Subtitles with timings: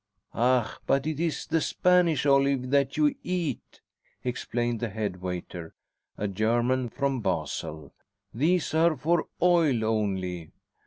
[0.33, 0.79] "Ach!
[0.87, 3.81] But it is the Spanish olive that you eat,"
[4.23, 5.75] explained the head waiter,
[6.17, 7.93] a German "from Basel."
[8.33, 10.49] "These are for oil only."